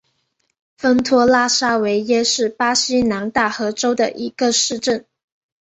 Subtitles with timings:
[0.77, 5.05] 丰托拉沙维耶是巴西南大河州的一个市镇。